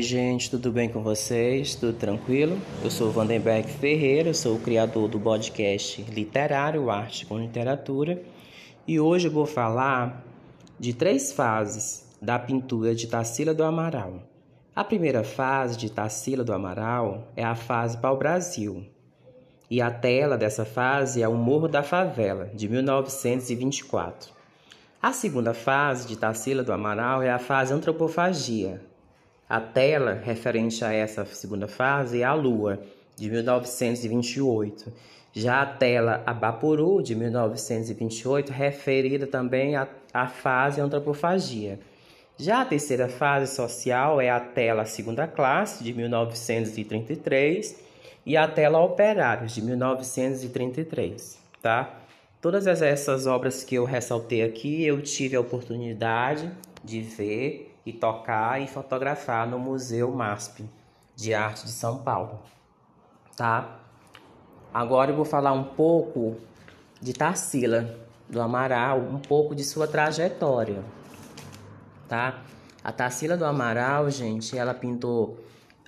[0.00, 1.74] gente, tudo bem com vocês?
[1.74, 2.58] Tudo tranquilo?
[2.82, 8.22] Eu sou Vandenberg Ferreira, sou o criador do podcast Literário Arte com Literatura
[8.88, 10.24] e hoje eu vou falar
[10.80, 14.22] de três fases da pintura de Tarsila do Amaral.
[14.74, 18.86] A primeira fase de Tarsila do Amaral é a fase pau-brasil
[19.70, 24.32] e a tela dessa fase é o Morro da Favela, de 1924.
[25.02, 28.80] A segunda fase de Tarsila do Amaral é a fase antropofagia,
[29.48, 32.80] a tela referente a essa segunda fase é a Lua,
[33.16, 34.92] de 1928.
[35.32, 41.78] Já a tela Abapuru, de 1928, referida também à, à fase antropofagia.
[42.36, 47.76] Já a terceira fase social é a tela Segunda Classe, de 1933,
[48.26, 52.00] e a tela Operários, de 1933, tá?
[52.40, 56.50] Todas essas obras que eu ressaltei aqui, eu tive a oportunidade
[56.82, 60.64] de ver e tocar e fotografar no Museu MASP
[61.14, 62.40] de Arte de São Paulo,
[63.36, 63.80] tá?
[64.72, 66.36] Agora eu vou falar um pouco
[67.00, 67.96] de Tarsila
[68.28, 70.82] do Amaral, um pouco de sua trajetória,
[72.08, 72.42] tá?
[72.82, 75.38] A Tarsila do Amaral, gente, ela pintou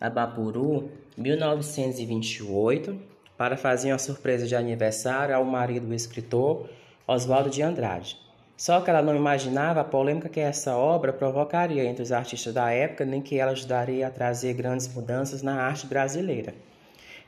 [0.01, 2.99] a Bapuru 1928
[3.37, 6.69] para fazer uma surpresa de aniversário ao marido do escritor
[7.07, 8.26] Oswaldo de Andrade.
[8.57, 12.71] Só que ela não imaginava a polêmica que essa obra provocaria entre os artistas da
[12.71, 16.55] época, nem que ela ajudaria a trazer grandes mudanças na arte brasileira.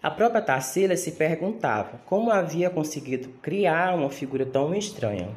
[0.02, 5.28] A própria Tarsila se perguntava como havia conseguido criar uma figura tão estranha.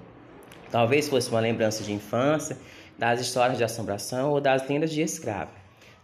[0.72, 2.58] Talvez fosse uma lembrança de infância,
[2.98, 5.50] das histórias de assombração ou das lendas de escrava,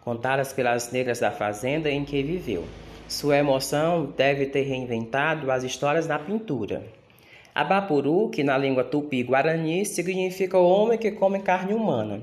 [0.02, 2.66] contadas pelas negras da fazenda em que viveu.
[3.08, 6.84] Sua emoção deve ter reinventado as histórias na pintura.
[7.58, 12.22] Abapuru, que na língua tupi-guarani significa o homem que come carne humana.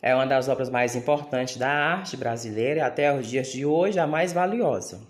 [0.00, 3.98] É uma das obras mais importantes da arte brasileira e até os dias de hoje
[3.98, 5.00] a mais valiosa.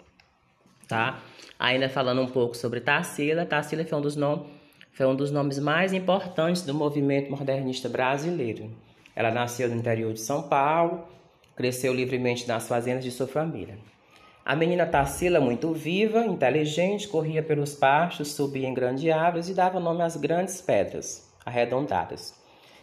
[0.89, 1.21] Tá?
[1.59, 4.17] Ainda falando um pouco sobre Tarsila, Tarsila foi um dos,
[4.95, 8.71] foi um dos nomes mais importantes do movimento modernista brasileiro.
[9.15, 11.05] Ela nasceu no interior de São Paulo,
[11.55, 13.77] cresceu livremente nas fazendas de sua família.
[14.47, 19.81] A menina Tarsila, muito viva, inteligente, corria pelos pastos, subia em grandes árvores e dava
[19.81, 22.33] nome às grandes pedras, arredondadas.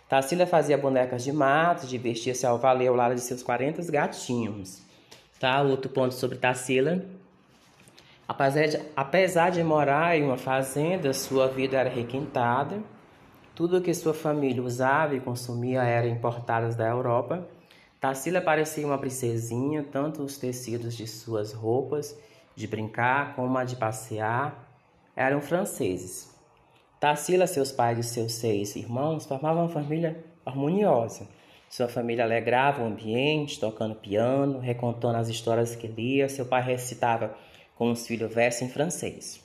[0.09, 4.81] Tarsila fazia bonecas de mato, divertia-se ao valer ao lado de seus 40 gatinhos.
[5.39, 5.61] Tá?
[5.61, 7.01] Outro ponto sobre Tarsila.
[8.27, 12.83] Apesar de, apesar de morar em uma fazenda, sua vida era requintada.
[13.55, 17.47] Tudo que sua família usava e consumia era importado da Europa.
[18.03, 22.19] Tarsila parecia uma princesinha, tanto os tecidos de suas roupas
[22.53, 24.69] de brincar como a de passear
[25.15, 26.29] eram franceses.
[26.99, 31.29] Tarsila, seus pais e seus seis irmãos formavam uma família harmoniosa.
[31.69, 36.27] Sua família alegrava o ambiente, tocando piano, recontando as histórias que lia.
[36.27, 37.33] Seu pai recitava
[37.73, 39.41] com os filhos versos em francês.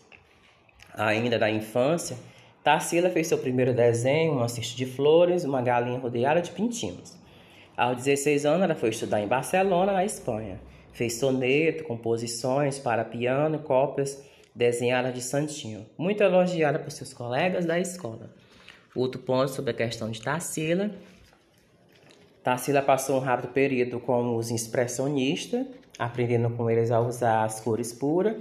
[0.94, 2.16] Ainda da infância,
[2.64, 7.16] Tarsila fez seu primeiro desenho, uma cesta de flores, uma galinha rodeada de pintinhos.
[7.78, 10.60] Aos 16 anos, ela foi estudar em Barcelona, na Espanha.
[10.92, 14.20] Fez soneto, composições para piano e cópias
[14.52, 18.34] desenhadas de santinho, muito elogiada por seus colegas da escola.
[18.96, 20.90] Outro ponto sobre a questão de Tarsila.
[22.42, 25.64] Tarsila passou um rápido período como os expressionistas,
[25.96, 28.34] aprendendo com eles a usar as cores puras.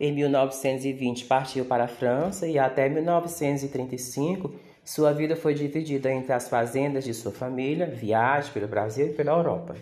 [0.00, 4.52] Em 1920 partiu para a França e até 1935
[4.84, 9.32] sua vida foi dividida entre as fazendas de sua família, viagem pelo Brasil e pela
[9.32, 9.76] Europa,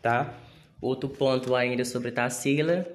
[0.00, 0.32] tá?
[0.80, 2.86] Outro ponto ainda sobre Tarsila.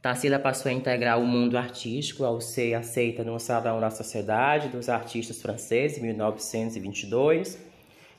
[0.00, 4.88] Tarsila passou a integrar o mundo artístico ao ser aceita no Salão da Sociedade dos
[4.88, 7.58] Artistas Franceses em 1922.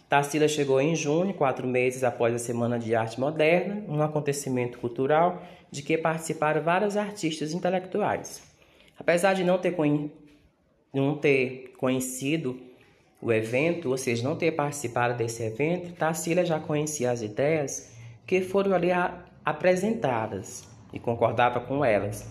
[0.10, 5.42] Tarsila chegou em junho, quatro meses após a Semana de Arte Moderna, um acontecimento cultural
[5.70, 8.42] de que participaram vários artistas intelectuais.
[8.98, 9.76] Apesar de não ter
[10.94, 12.60] não ter conhecido
[13.22, 17.92] o evento, ou seja, não ter participado desse evento, Tarsila já conhecia as ideias
[18.26, 18.90] que foram ali
[19.44, 22.28] apresentadas e concordava com elas.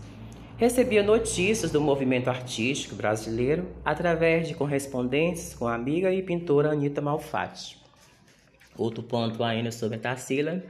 [0.56, 7.00] Recebia notícias do movimento artístico brasileiro através de correspondências com a amiga e pintora Anita
[7.00, 7.78] Malfatti.
[8.76, 10.62] Outro ponto ainda sobre Tarsila.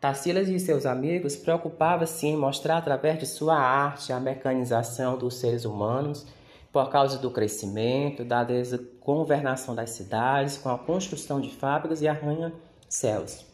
[0.00, 5.64] Tarsila e seus amigos preocupavam-se em mostrar através de sua arte a mecanização dos seres
[5.64, 6.26] humanos
[6.72, 13.44] por causa do crescimento, da desgovernação das cidades, com a construção de fábricas e arranha-céus.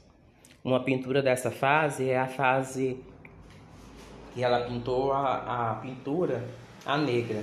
[0.63, 3.03] Uma pintura dessa fase é a fase
[4.35, 6.47] que ela pintou a, a pintura
[6.85, 7.43] A Negra,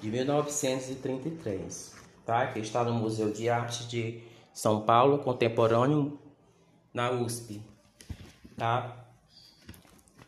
[0.00, 2.46] de 1933, tá?
[2.46, 4.22] que está no Museu de Arte de
[4.52, 6.18] São Paulo Contemporâneo,
[6.94, 7.60] na USP.
[8.56, 9.03] tá?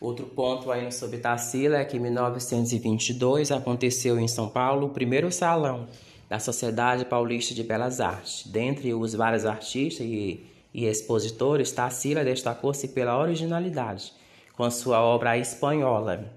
[0.06, 5.32] Outro ponto aí sobre Tarsila é que em 1922 aconteceu em São Paulo o primeiro
[5.32, 5.88] salão
[6.28, 8.46] da Sociedade Paulista de Belas Artes.
[8.46, 14.12] Dentre os vários artistas e, e expositores, Tarsila destacou-se pela originalidade
[14.56, 16.32] com sua obra espanhola,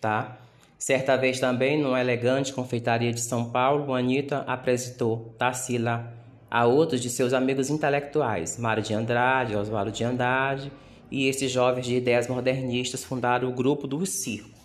[0.00, 0.38] tá?
[0.78, 6.14] Certa vez também, numa elegante confeitaria de São Paulo, Anitta apresentou Tarsila
[6.48, 10.70] a outros de seus amigos intelectuais, Mário de Andrade, Oswaldo de Andrade,
[11.10, 14.58] e esses jovens de ideias modernistas fundaram o grupo do Circo,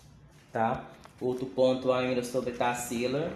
[0.52, 0.84] tá?
[1.20, 3.30] Outro ponto ainda sobre Tarsila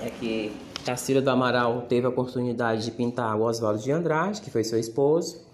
[0.00, 0.52] é que
[0.84, 4.78] Tarsila do Amaral teve a oportunidade de pintar o Oswaldo de Andrade, que foi seu
[4.78, 5.46] esposo,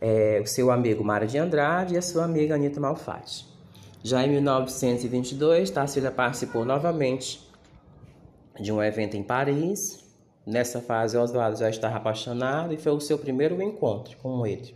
[0.00, 3.46] é, o seu amigo Mário de Andrade e a sua amiga Anita Malfatti.
[4.02, 7.40] Já em 1922, Tarsila participou novamente
[8.60, 10.04] de um evento em Paris.
[10.46, 14.74] Nessa fase, Oswaldo já estava apaixonado e foi o seu primeiro encontro com ele.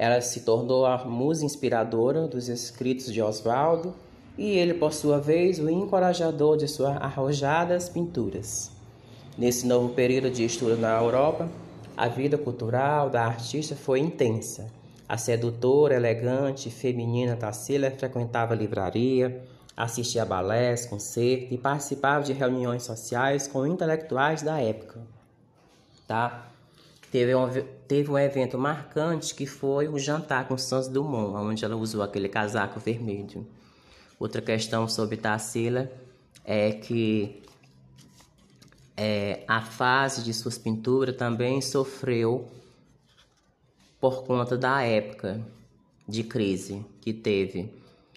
[0.00, 3.94] Ela se tornou a musa inspiradora dos escritos de Oswaldo
[4.38, 8.70] e ele, por sua vez, o encorajador de suas arrojadas pinturas.
[9.36, 11.46] Nesse novo período de estudo na Europa,
[11.94, 14.68] a vida cultural da artista foi intensa.
[15.06, 19.44] A sedutora, elegante feminina Tarsila frequentava livraria,
[19.76, 24.98] assistia a balés, concertos e participava de reuniões sociais com intelectuais da época.
[26.08, 26.49] Tá?
[27.10, 27.48] Teve um,
[27.88, 32.28] teve um evento marcante que foi o jantar com Santos Dumont, onde ela usou aquele
[32.28, 33.44] casaco vermelho.
[34.18, 35.90] Outra questão sobre Tarsila
[36.44, 37.42] é que
[38.96, 42.48] é, a fase de suas pinturas também sofreu
[44.00, 45.40] por conta da época
[46.06, 47.72] de crise que teve.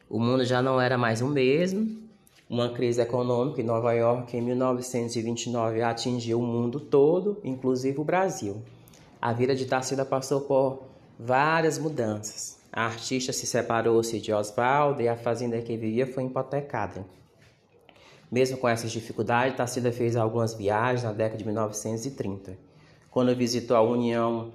[0.10, 2.04] O mundo já não era mais o mesmo.
[2.50, 8.62] Uma crise econômica em Nova York em 1929 atingiu o mundo todo, inclusive o Brasil.
[9.24, 10.84] A vida de Tarsila passou por
[11.18, 12.60] várias mudanças.
[12.74, 17.06] A artista se separou-se de Oswaldo e a fazenda que vivia foi hipotecada.
[18.30, 22.58] Mesmo com essas dificuldades, Tarsila fez algumas viagens na década de 1930.
[23.10, 24.52] Quando visitou a União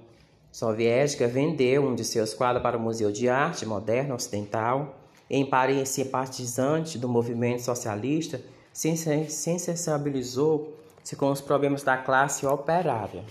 [0.51, 4.99] Soviética, vendeu um de seus quadros para o Museu de Arte Moderna Ocidental.
[5.27, 8.39] Em Paris, simpatizante do movimento socialista,
[8.71, 13.23] se sensibilizou-se com os problemas da classe operária.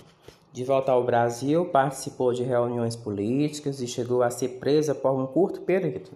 [0.59, 5.25] De volta ao Brasil, participou de reuniões políticas e chegou a ser presa por um
[5.25, 6.11] curto período.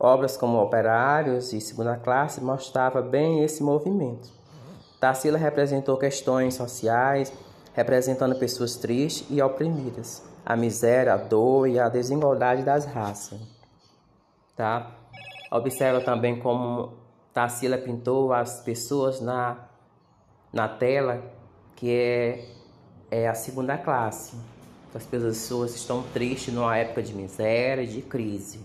[0.00, 4.32] Obras como Operários e Segunda Classe mostravam bem esse movimento.
[4.98, 7.30] Tarsila representou questões sociais,
[7.74, 13.38] representando pessoas tristes e oprimidas, a miséria, a dor e a desigualdade das raças.
[14.56, 14.92] Tá?
[15.52, 16.94] Observa também como
[17.34, 19.58] Tarsila pintou as pessoas na,
[20.50, 21.22] na tela,
[21.76, 22.63] que é,
[23.14, 24.36] é a segunda classe.
[24.94, 28.60] As pessoas estão tristes numa época de miséria de crise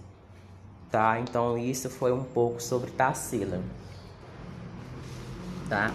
[0.91, 1.19] tá?
[1.19, 3.61] Então isso foi um pouco sobre Tarsila,
[5.67, 5.93] tá?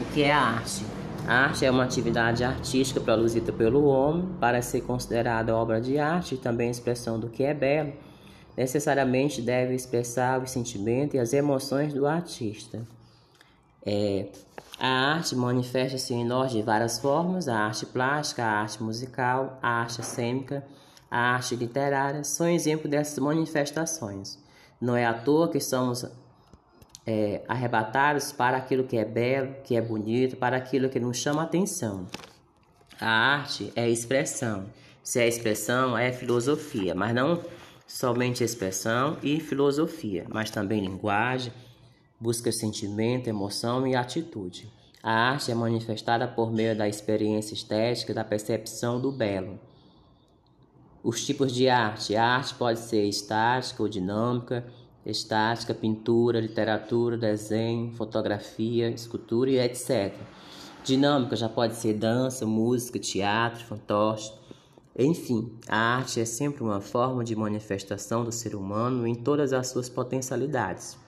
[0.00, 0.84] O que é a arte?
[1.26, 6.34] A arte é uma atividade artística produzida pelo homem para ser considerada obra de arte
[6.34, 7.92] e também expressão do que é belo.
[8.56, 12.82] Necessariamente deve expressar os sentimentos e as emoções do artista.
[13.84, 14.28] É,
[14.78, 19.68] a arte manifesta-se em nós de várias formas: a arte plástica, a arte musical, a
[19.68, 20.64] arte cênica
[21.12, 24.38] a arte literária são exemplo dessas manifestações.
[24.80, 26.06] Não é à toa que somos
[27.06, 31.42] é, arrebatados para aquilo que é belo, que é bonito, para aquilo que nos chama
[31.42, 32.06] atenção.
[32.98, 34.64] A arte é expressão.
[35.02, 37.42] Se é expressão, é filosofia, mas não
[37.86, 41.52] somente expressão e filosofia, mas também linguagem,
[42.22, 44.72] busca sentimento, emoção e atitude.
[45.02, 49.58] A arte é manifestada por meio da experiência estética, da percepção do belo.
[51.02, 52.14] Os tipos de arte.
[52.14, 54.64] A arte pode ser estática ou dinâmica,
[55.04, 60.14] estática, pintura, literatura, desenho, fotografia, escultura e etc.
[60.84, 64.32] Dinâmica já pode ser dança, música, teatro, fantoche.
[64.96, 69.66] Enfim, a arte é sempre uma forma de manifestação do ser humano em todas as
[69.66, 71.02] suas potencialidades.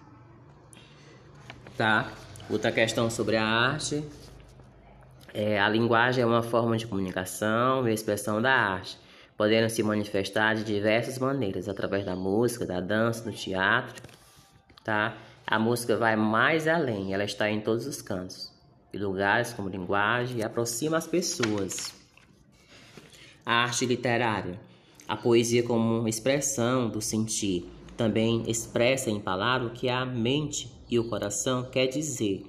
[1.77, 2.13] Tá?
[2.49, 4.05] Outra questão sobre a arte
[5.33, 8.99] é a linguagem é uma forma de comunicação e expressão da arte
[9.37, 14.03] podendo se manifestar de diversas maneiras, através da música, da dança, do teatro,
[14.85, 15.17] tá?
[15.47, 18.53] A música vai mais além, ela está em todos os cantos
[18.93, 21.93] e lugares como linguagem e aproxima as pessoas.
[23.45, 24.59] A arte literária,
[25.07, 30.99] a poesia como expressão do sentir, também expressa em palavras o que a mente e
[30.99, 32.45] o coração quer dizer.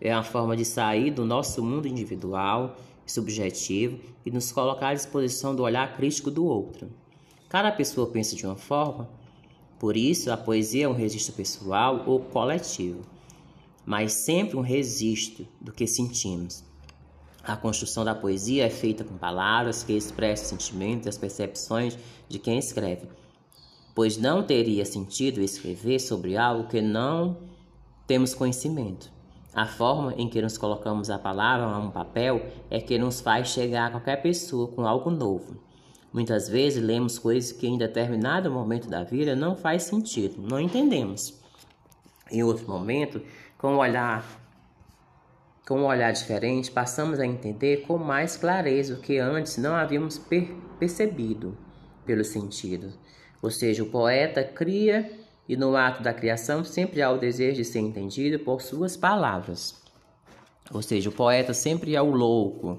[0.00, 5.54] É uma forma de sair do nosso mundo individual subjetivo e nos colocar à disposição
[5.54, 6.88] do olhar crítico do outro.
[7.48, 9.08] Cada pessoa pensa de uma forma,
[9.78, 13.02] por isso a poesia é um registro pessoal ou coletivo,
[13.84, 16.64] mas sempre um registro do que sentimos.
[17.44, 22.38] A construção da poesia é feita com palavras que expressam sentimentos e as percepções de
[22.38, 23.08] quem escreve,
[23.94, 27.51] pois não teria sentido escrever sobre algo que não
[28.12, 29.10] temos conhecimento.
[29.54, 33.48] A forma em que nos colocamos a palavra a um papel é que nos faz
[33.48, 35.56] chegar a qualquer pessoa com algo novo.
[36.12, 41.40] Muitas vezes lemos coisas que em determinado momento da vida não faz sentido, não entendemos.
[42.30, 43.22] Em outro momento,
[43.56, 44.22] com um olhar
[45.66, 50.18] com um olhar diferente, passamos a entender com mais clareza o que antes não havíamos
[50.18, 51.56] per percebido
[52.04, 52.92] pelos sentidos.
[53.40, 57.64] Ou seja, o poeta cria e no ato da criação sempre há o desejo de
[57.64, 59.74] ser entendido por suas palavras.
[60.72, 62.78] Ou seja, o poeta sempre é o louco,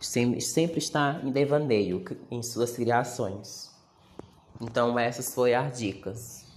[0.00, 3.70] sempre, está em devaneio em suas criações.
[4.60, 6.47] Então, essas foram as dicas.